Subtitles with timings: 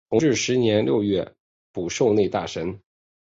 [0.09, 1.35] 同治十年六月
[1.71, 2.81] 补授内大臣。